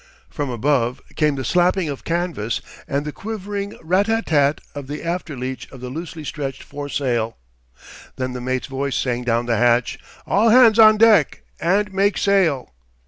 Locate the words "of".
1.87-2.03, 4.73-4.87, 5.71-5.79